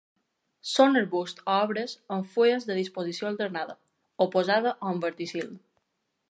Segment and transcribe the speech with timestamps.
[0.69, 3.77] Són arbusts o arbres amb fulles de disposició alternada,
[4.27, 5.55] oposada o en verticil.